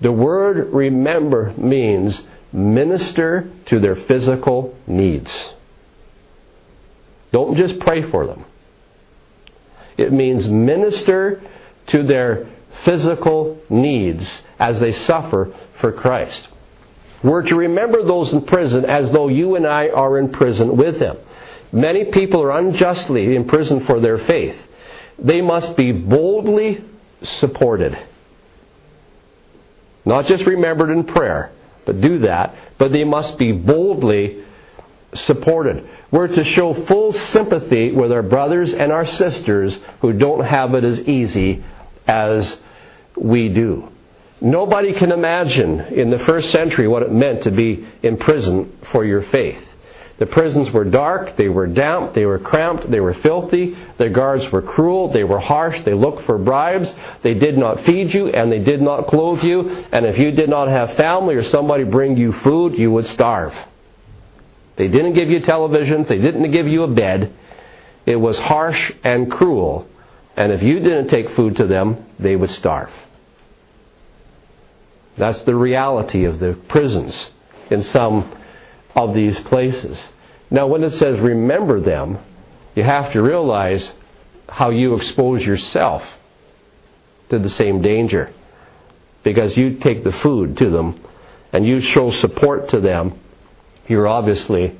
[0.00, 2.22] The word remember means
[2.54, 5.52] minister to their physical needs.
[7.30, 8.46] Don't just pray for them.
[9.98, 11.42] It means minister
[11.88, 12.48] to their
[12.86, 14.26] physical needs
[14.58, 16.48] as they suffer for Christ.
[17.22, 20.98] We're to remember those in prison as though you and I are in prison with
[20.98, 21.18] them.
[21.72, 24.56] Many people are unjustly imprisoned for their faith.
[25.18, 26.84] They must be boldly
[27.40, 27.96] supported.
[30.04, 31.52] Not just remembered in prayer,
[31.86, 32.56] but do that.
[32.78, 34.44] But they must be boldly
[35.14, 35.88] supported.
[36.10, 40.84] We're to show full sympathy with our brothers and our sisters who don't have it
[40.84, 41.64] as easy
[42.06, 42.58] as
[43.16, 43.88] we do.
[44.42, 49.04] Nobody can imagine in the first century what it meant to be in prison for
[49.04, 49.62] your faith.
[50.18, 54.50] The prisons were dark, they were damp, they were cramped, they were filthy, the guards
[54.50, 56.88] were cruel, they were harsh, they looked for bribes,
[57.22, 60.50] they did not feed you, and they did not clothe you, and if you did
[60.50, 63.54] not have family or somebody bring you food, you would starve.
[64.76, 67.32] They didn't give you televisions, they didn't give you a bed.
[68.06, 69.86] It was harsh and cruel,
[70.36, 72.90] and if you didn't take food to them, they would starve.
[75.16, 77.30] That's the reality of the prisons
[77.70, 78.34] in some
[78.94, 79.98] of these places.
[80.50, 82.18] Now, when it says remember them,
[82.74, 83.90] you have to realize
[84.48, 86.02] how you expose yourself
[87.30, 88.32] to the same danger.
[89.22, 91.00] Because you take the food to them
[91.52, 93.18] and you show support to them,
[93.88, 94.78] you're obviously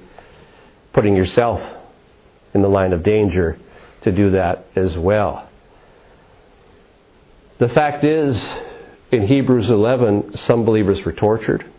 [0.93, 1.61] putting yourself
[2.55, 3.59] in the line of danger
[4.03, 5.49] to do that as well.
[7.59, 8.37] The fact is,
[9.13, 11.71] in Hebrews 11, some believers were tortured.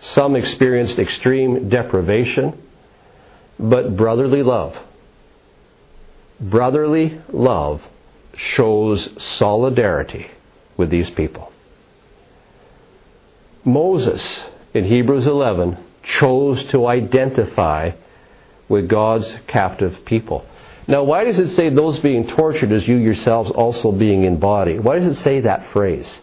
[0.00, 2.62] Some experienced extreme deprivation.
[3.58, 4.76] But brotherly love,
[6.40, 7.82] brotherly love
[8.36, 10.28] shows solidarity
[10.76, 11.52] with these people.
[13.64, 14.22] Moses,
[14.72, 17.90] in Hebrews 11, chose to identify
[18.68, 20.46] with God's captive people.
[20.88, 24.78] Now, why does it say those being tortured as you yourselves also being in body?
[24.78, 26.20] Why does it say that phrase?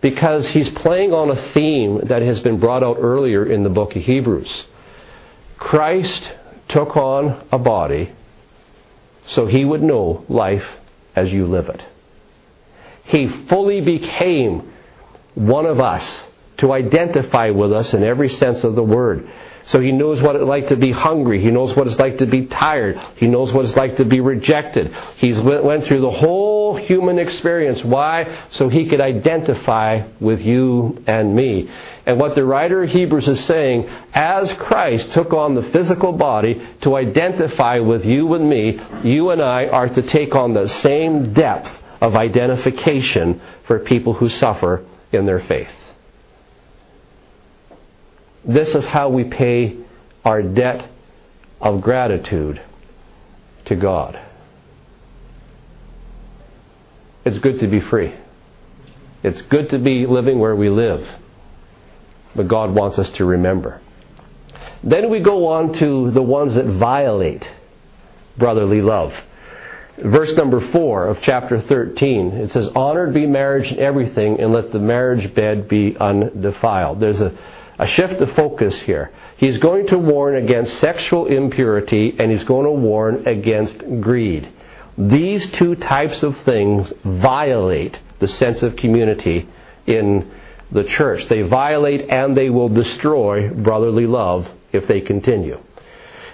[0.00, 3.94] Because he's playing on a theme that has been brought out earlier in the book
[3.94, 4.64] of Hebrews.
[5.58, 6.30] Christ
[6.68, 8.14] took on a body
[9.28, 10.64] so he would know life
[11.14, 11.82] as you live it.
[13.04, 14.72] He fully became
[15.34, 16.20] one of us
[16.58, 19.28] to identify with us in every sense of the word.
[19.70, 21.40] So he knows what it's like to be hungry.
[21.40, 22.98] He knows what it's like to be tired.
[23.16, 24.92] He knows what it's like to be rejected.
[25.18, 27.84] He's went through the whole human experience.
[27.84, 28.46] Why?
[28.52, 31.70] So he could identify with you and me.
[32.04, 36.60] And what the writer of Hebrews is saying, as Christ took on the physical body
[36.82, 41.32] to identify with you and me, you and I are to take on the same
[41.32, 45.68] depth of identification for people who suffer in their faith.
[48.44, 49.76] This is how we pay
[50.24, 50.88] our debt
[51.60, 52.60] of gratitude
[53.66, 54.18] to God.
[57.24, 58.14] It's good to be free.
[59.22, 61.06] It's good to be living where we live.
[62.34, 63.80] But God wants us to remember.
[64.82, 67.46] Then we go on to the ones that violate
[68.38, 69.12] brotherly love.
[69.98, 74.72] Verse number 4 of chapter 13, it says, Honored be marriage in everything, and let
[74.72, 77.00] the marriage bed be undefiled.
[77.00, 77.36] There's a
[77.80, 79.10] a shift of focus here.
[79.38, 84.52] He's going to warn against sexual impurity and he's going to warn against greed.
[84.98, 89.48] These two types of things violate the sense of community
[89.86, 90.30] in
[90.70, 91.26] the church.
[91.30, 95.58] They violate and they will destroy brotherly love if they continue.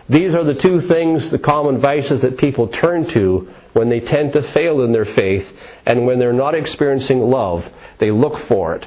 [0.09, 4.33] These are the two things, the common vices that people turn to when they tend
[4.33, 5.47] to fail in their faith
[5.85, 7.65] and when they're not experiencing love.
[8.01, 8.87] They look for it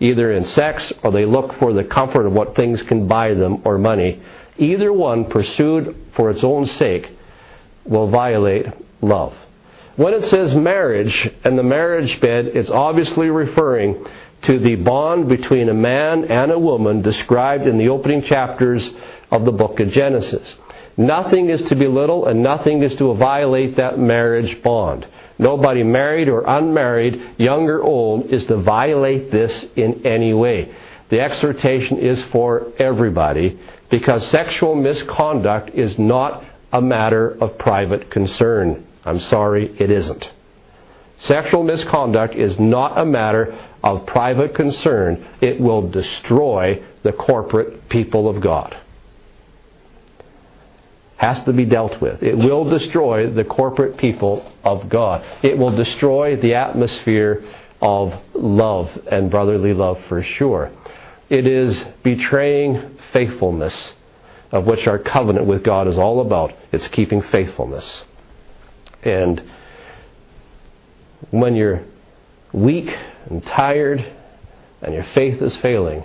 [0.00, 3.62] either in sex or they look for the comfort of what things can buy them
[3.64, 4.22] or money.
[4.58, 7.10] Either one, pursued for its own sake,
[7.84, 8.66] will violate
[9.00, 9.34] love.
[9.96, 14.04] When it says marriage and the marriage bed, it's obviously referring
[14.42, 18.86] to the bond between a man and a woman described in the opening chapters
[19.30, 20.46] of the book of Genesis.
[20.96, 25.06] Nothing is to belittle and nothing is to violate that marriage bond.
[25.38, 30.74] Nobody married or unmarried, young or old, is to violate this in any way.
[31.10, 33.58] The exhortation is for everybody
[33.90, 38.86] because sexual misconduct is not a matter of private concern.
[39.04, 40.28] I'm sorry, it isn't.
[41.20, 45.26] Sexual misconduct is not a matter of private concern.
[45.40, 48.76] It will destroy the corporate people of God
[51.16, 52.22] has to be dealt with.
[52.22, 55.24] It will destroy the corporate people of God.
[55.42, 57.44] It will destroy the atmosphere
[57.80, 60.70] of love and brotherly love for sure.
[61.28, 63.92] It is betraying faithfulness,
[64.52, 66.52] of which our covenant with God is all about.
[66.70, 68.04] It's keeping faithfulness.
[69.02, 69.42] And
[71.30, 71.82] when you're
[72.52, 72.94] weak
[73.28, 74.04] and tired
[74.82, 76.04] and your faith is failing,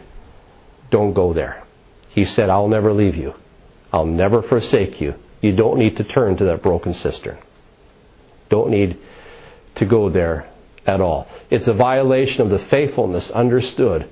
[0.89, 1.64] don't go there.
[2.09, 3.34] He said, I'll never leave you.
[3.92, 5.16] I'll never forsake you.
[5.42, 7.38] You don't need to turn to that broken cistern.
[8.50, 8.98] Don't need
[9.76, 10.50] to go there
[10.86, 11.28] at all.
[11.50, 14.10] It's a violation of the faithfulness understood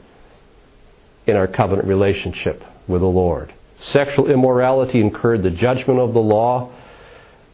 [1.27, 3.53] in our covenant relationship with the Lord.
[3.81, 6.71] Sexual immorality incurred the judgment of the law,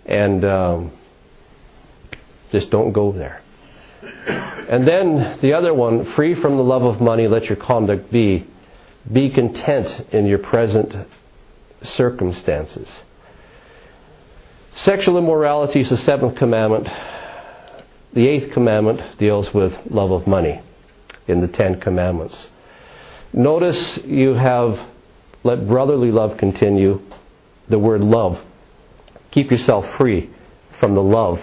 [0.05, 0.91] and um,
[2.51, 3.41] just don't go there.
[4.28, 8.47] And then the other one, free from the love of money, let your conduct be.
[9.11, 10.95] Be content in your present
[11.84, 12.88] circumstances.
[14.76, 16.88] Sexual immorality is the seventh commandment.
[18.13, 20.61] The eighth commandment deals with love of money
[21.28, 22.47] in the Ten Commandments.
[23.34, 24.80] Notice you have
[25.43, 27.01] let brotherly love continue,
[27.69, 28.39] the word love.
[29.32, 30.30] Keep yourself free
[30.80, 31.39] from the love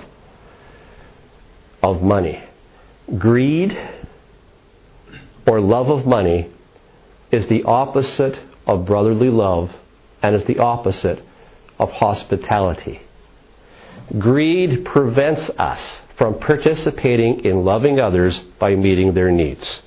[1.83, 2.43] of money.
[3.18, 3.78] Greed
[5.47, 6.51] or love of money
[7.30, 9.70] is the opposite of brotherly love
[10.23, 11.23] and is the opposite
[11.79, 13.03] of hospitality.
[14.18, 15.81] Greed prevents us
[16.16, 19.81] from participating in loving others by meeting their needs.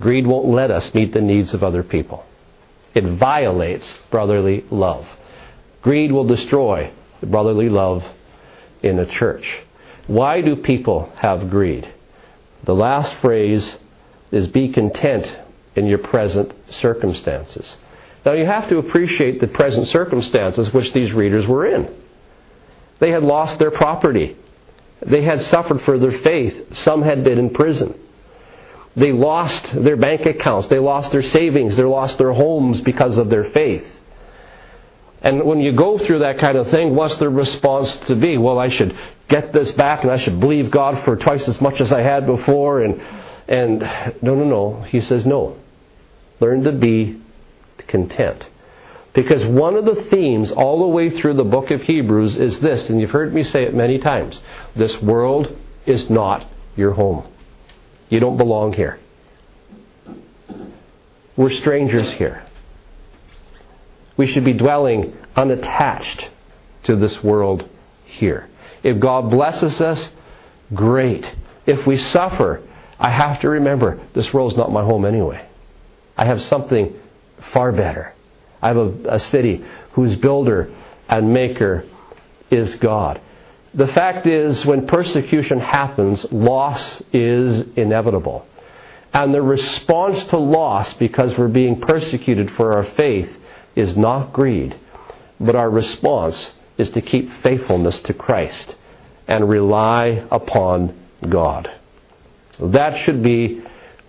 [0.00, 2.24] Greed won't let us meet the needs of other people.
[2.94, 5.06] It violates brotherly love.
[5.80, 8.04] Greed will destroy the brotherly love
[8.82, 9.44] in the church.
[10.06, 11.92] Why do people have greed?
[12.64, 13.76] The last phrase
[14.30, 15.26] is be content
[15.74, 17.76] in your present circumstances.
[18.24, 21.92] Now you have to appreciate the present circumstances which these readers were in.
[23.00, 24.36] They had lost their property.
[25.04, 26.78] They had suffered for their faith.
[26.84, 27.98] Some had been in prison.
[28.94, 30.68] They lost their bank accounts.
[30.68, 31.76] They lost their savings.
[31.76, 33.86] They lost their homes because of their faith.
[35.22, 38.36] And when you go through that kind of thing, what's the response to be?
[38.38, 38.96] Well, I should
[39.28, 42.26] get this back and I should believe God for twice as much as I had
[42.26, 42.82] before.
[42.82, 43.00] And,
[43.48, 43.80] and
[44.20, 44.82] no, no, no.
[44.82, 45.56] He says no.
[46.40, 47.21] Learn to be
[47.92, 48.44] content.
[49.12, 52.88] Because one of the themes all the way through the book of Hebrews is this,
[52.88, 54.40] and you've heard me say it many times
[54.74, 57.28] this world is not your home.
[58.08, 58.98] You don't belong here.
[61.36, 62.44] We're strangers here.
[64.16, 66.26] We should be dwelling unattached
[66.84, 67.68] to this world
[68.04, 68.48] here.
[68.82, 70.10] If God blesses us,
[70.74, 71.24] great.
[71.66, 72.62] If we suffer,
[72.98, 75.46] I have to remember this world's not my home anyway.
[76.16, 76.94] I have something
[77.52, 78.14] far better.
[78.60, 80.72] I have a, a city whose builder
[81.08, 81.84] and maker
[82.50, 83.20] is God.
[83.74, 88.46] The fact is, when persecution happens, loss is inevitable.
[89.14, 93.30] And the response to loss, because we're being persecuted for our faith,
[93.74, 94.78] is not greed,
[95.40, 98.74] but our response is to keep faithfulness to Christ
[99.26, 101.70] and rely upon God.
[102.60, 103.62] That should be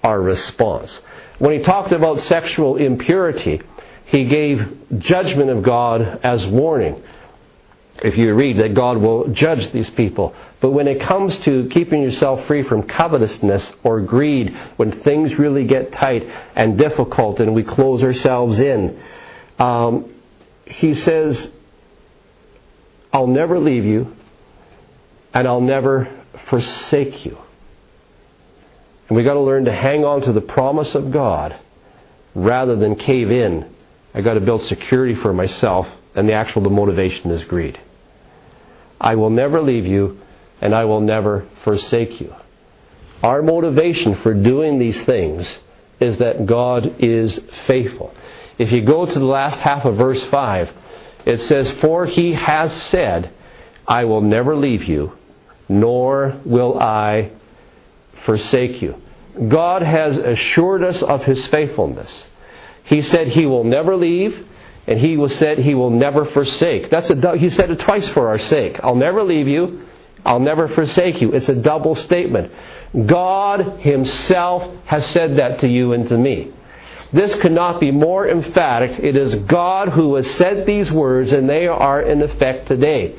[0.03, 0.99] our response.
[1.39, 3.61] When he talked about sexual impurity,
[4.05, 4.59] he gave
[4.99, 7.01] judgment of God as warning.
[8.03, 10.35] If you read that God will judge these people.
[10.61, 15.65] But when it comes to keeping yourself free from covetousness or greed, when things really
[15.65, 16.23] get tight
[16.55, 19.01] and difficult and we close ourselves in,
[19.59, 20.13] um,
[20.65, 21.49] he says,
[23.11, 24.15] I'll never leave you
[25.33, 27.37] and I'll never forsake you.
[29.07, 31.57] And we've got to learn to hang on to the promise of God
[32.35, 33.69] rather than cave in.
[34.13, 37.79] I've got to build security for myself, and the actual the motivation is greed.
[39.01, 40.19] I will never leave you,
[40.61, 42.33] and I will never forsake you.
[43.21, 45.59] Our motivation for doing these things
[45.99, 48.13] is that God is faithful.
[48.57, 50.69] If you go to the last half of verse 5,
[51.25, 53.31] it says, For he has said,
[53.87, 55.13] I will never leave you,
[55.67, 57.31] nor will I
[58.25, 59.01] forsake you.
[59.47, 62.25] God has assured us of his faithfulness.
[62.85, 64.47] He said he will never leave,
[64.87, 66.89] and he was said he will never forsake.
[66.89, 68.79] That's a he said it twice for our sake.
[68.83, 69.87] I'll never leave you.
[70.25, 71.31] I'll never forsake you.
[71.31, 72.51] It's a double statement.
[73.07, 76.53] God himself has said that to you and to me.
[77.11, 78.99] This could not be more emphatic.
[78.99, 83.15] It is God who has said these words, and they are in effect today.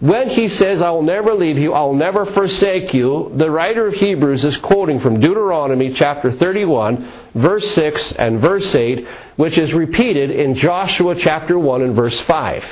[0.00, 3.88] When he says, I will never leave you, I will never forsake you, the writer
[3.88, 9.72] of Hebrews is quoting from Deuteronomy chapter 31, verse 6 and verse 8, which is
[9.72, 12.64] repeated in Joshua chapter 1 and verse 5.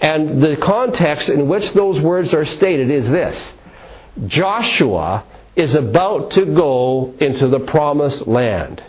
[0.00, 3.52] And the context in which those words are stated is this
[4.26, 5.24] Joshua
[5.56, 8.82] is about to go into the promised land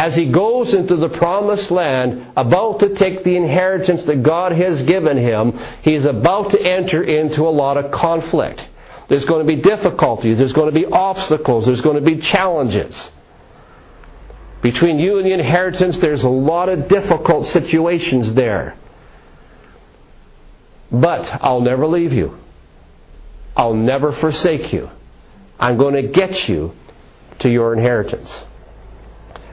[0.00, 4.82] as he goes into the promised land, about to take the inheritance that God has
[4.84, 8.62] given him, he's about to enter into a lot of conflict.
[9.10, 12.98] There's going to be difficulties, there's going to be obstacles, there's going to be challenges.
[14.62, 18.78] Between you and the inheritance, there's a lot of difficult situations there.
[20.90, 22.38] But I'll never leave you.
[23.54, 24.88] I'll never forsake you.
[25.58, 26.72] I'm going to get you
[27.40, 28.30] to your inheritance.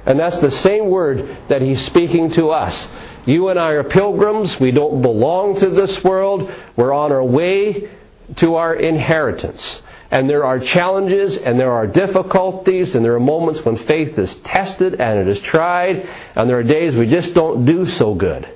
[0.07, 2.87] And that's the same word that he's speaking to us.
[3.25, 4.57] You and I are pilgrims.
[4.57, 6.49] We don't belong to this world.
[6.77, 7.91] We're on our way
[8.37, 9.81] to our inheritance.
[10.09, 14.33] And there are challenges and there are difficulties and there are moments when faith is
[14.45, 18.47] tested and it is tried and there are days we just don't do so good.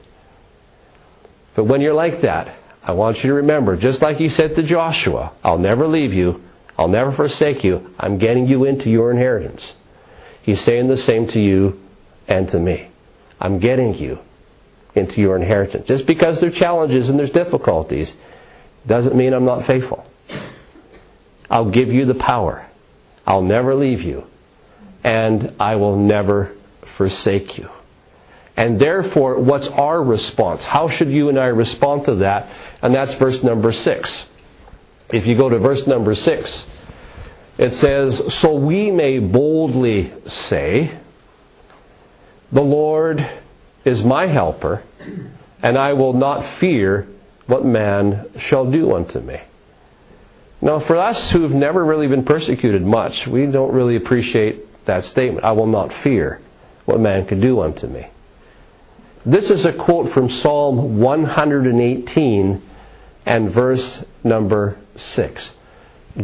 [1.53, 4.63] But when you're like that, I want you to remember, just like he said to
[4.63, 6.41] Joshua, I'll never leave you,
[6.77, 9.61] I'll never forsake you, I'm getting you into your inheritance.
[10.43, 11.79] He's saying the same to you
[12.27, 12.89] and to me.
[13.39, 14.19] I'm getting you
[14.95, 15.87] into your inheritance.
[15.87, 18.11] Just because there are challenges and there's difficulties
[18.87, 20.05] doesn't mean I'm not faithful.
[21.49, 22.67] I'll give you the power.
[23.25, 24.25] I'll never leave you.
[25.03, 26.55] And I will never
[26.97, 27.69] forsake you.
[28.57, 30.63] And therefore, what's our response?
[30.63, 32.49] How should you and I respond to that?
[32.81, 34.23] And that's verse number 6.
[35.09, 36.67] If you go to verse number 6,
[37.57, 40.97] it says, So we may boldly say,
[42.51, 43.27] The Lord
[43.85, 44.83] is my helper,
[45.61, 47.07] and I will not fear
[47.47, 49.41] what man shall do unto me.
[50.61, 55.43] Now, for us who've never really been persecuted much, we don't really appreciate that statement.
[55.43, 56.39] I will not fear
[56.85, 58.07] what man could do unto me.
[59.25, 62.61] This is a quote from Psalm 118
[63.25, 64.77] and verse number
[65.15, 65.49] 6.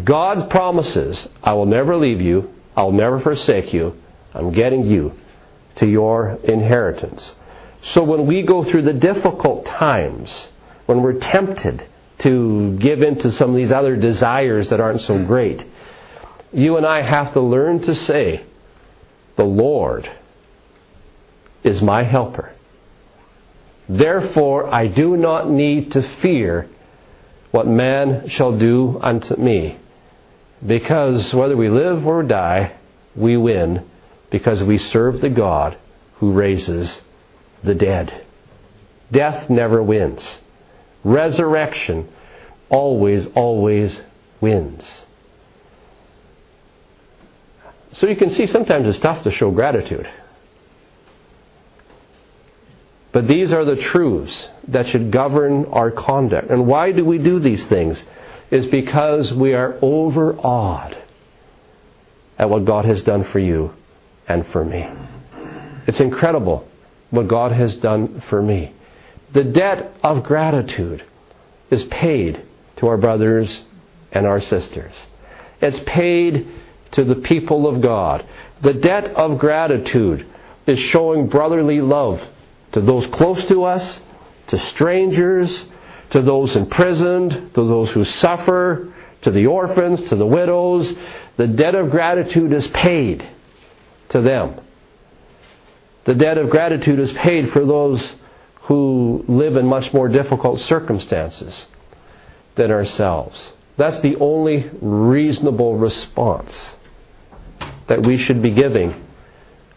[0.03, 3.95] God promises, I will never leave you, I'll never forsake you,
[4.33, 5.13] I'm getting you
[5.77, 7.35] to your inheritance.
[7.93, 10.47] So when we go through the difficult times,
[10.85, 11.87] when we're tempted,
[12.19, 15.65] to give in to some of these other desires that aren't so great.
[16.51, 18.45] You and I have to learn to say,
[19.35, 20.09] The Lord
[21.63, 22.53] is my helper.
[23.87, 26.69] Therefore, I do not need to fear
[27.51, 29.79] what man shall do unto me.
[30.65, 32.75] Because whether we live or die,
[33.15, 33.85] we win
[34.29, 35.77] because we serve the God
[36.15, 36.99] who raises
[37.63, 38.25] the dead.
[39.11, 40.39] Death never wins
[41.07, 42.07] resurrection
[42.69, 43.97] always, always
[44.41, 44.83] wins.
[47.93, 50.07] So you can see sometimes it's tough to show gratitude.
[53.11, 56.49] But these are the truths that should govern our conduct.
[56.49, 58.03] And why do we do these things?
[58.51, 60.97] Is because we are overawed
[62.37, 63.73] at what God has done for you
[64.27, 64.87] and for me.
[65.87, 66.67] It's incredible
[67.09, 68.73] what God has done for me.
[69.33, 71.03] The debt of gratitude
[71.69, 72.41] is paid
[72.77, 73.61] to our brothers
[74.11, 74.93] and our sisters.
[75.61, 76.47] It's paid
[76.91, 78.25] to the people of God.
[78.61, 80.25] The debt of gratitude
[80.65, 82.21] is showing brotherly love
[82.73, 83.99] to those close to us,
[84.47, 85.65] to strangers,
[86.11, 90.93] to those imprisoned, to those who suffer, to the orphans, to the widows.
[91.37, 93.27] The debt of gratitude is paid
[94.09, 94.61] to them.
[96.05, 98.13] The debt of gratitude is paid for those
[98.63, 101.65] who live in much more difficult circumstances
[102.55, 103.51] than ourselves.
[103.77, 106.71] That's the only reasonable response
[107.87, 109.05] that we should be giving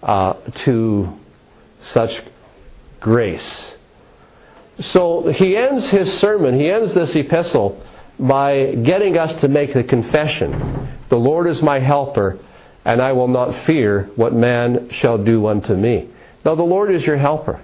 [0.02, 0.34] uh,
[0.64, 1.18] to
[1.92, 2.10] such
[3.00, 3.72] grace.
[4.80, 7.82] So he ends his sermon, he ends this epistle
[8.18, 12.38] by getting us to make the confession The Lord is my helper,
[12.84, 16.08] and I will not fear what man shall do unto me.
[16.44, 17.60] Now, the Lord is your helper.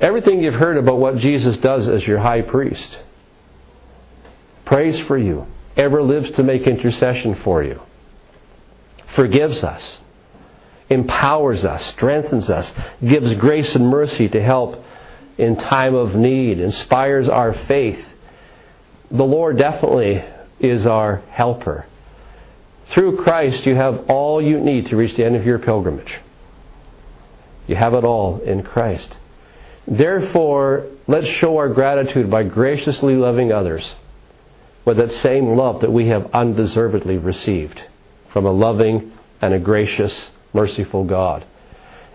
[0.00, 2.98] Everything you've heard about what Jesus does as your high priest
[4.64, 7.80] prays for you, ever lives to make intercession for you,
[9.14, 9.98] forgives us,
[10.90, 12.70] empowers us, strengthens us,
[13.06, 14.84] gives grace and mercy to help
[15.38, 18.04] in time of need, inspires our faith.
[19.10, 20.24] The Lord definitely
[20.60, 21.86] is our helper.
[22.92, 26.20] Through Christ, you have all you need to reach the end of your pilgrimage.
[27.66, 29.14] You have it all in Christ.
[29.86, 33.94] Therefore, let's show our gratitude by graciously loving others
[34.84, 37.80] with that same love that we have undeservedly received
[38.32, 41.44] from a loving and a gracious, merciful God.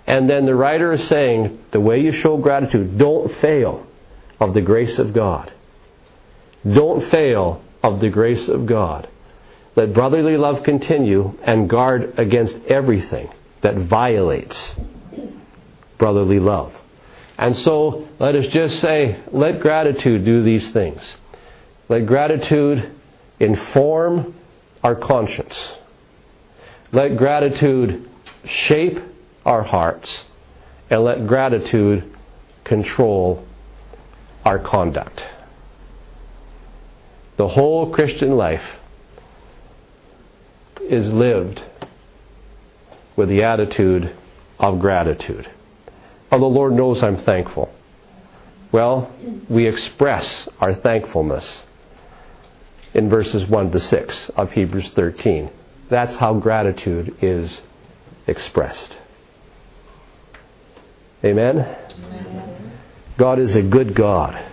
[0.07, 3.85] And then the writer is saying the way you show gratitude, don't fail
[4.39, 5.53] of the grace of God.
[6.67, 9.07] Don't fail of the grace of God.
[9.75, 13.29] Let brotherly love continue and guard against everything
[13.61, 14.75] that violates
[15.97, 16.73] brotherly love.
[17.37, 21.01] And so let us just say, let gratitude do these things.
[21.87, 22.91] Let gratitude
[23.39, 24.35] inform
[24.83, 25.55] our conscience.
[26.91, 28.09] Let gratitude
[28.45, 28.99] shape
[29.45, 30.09] our hearts.
[30.89, 32.15] And let gratitude
[32.63, 33.45] control
[34.43, 35.21] our conduct.
[37.37, 38.63] The whole Christian life
[40.81, 41.61] is lived
[43.15, 44.15] with the attitude
[44.59, 45.47] of gratitude.
[46.31, 47.71] Oh, the Lord knows I'm thankful.
[48.71, 49.11] Well,
[49.49, 51.63] we express our thankfulness
[52.93, 55.49] in verses 1 to 6 of Hebrews 13.
[55.89, 57.61] That's how gratitude is
[58.29, 58.95] expressed.
[61.23, 61.59] Amen?
[61.59, 62.71] Amen?
[63.17, 64.45] God is a good God.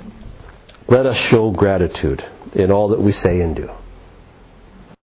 [0.88, 3.70] Let us show gratitude in all that we say and do.